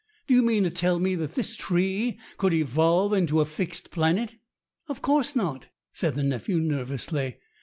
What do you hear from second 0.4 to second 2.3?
mean to tell me that this tree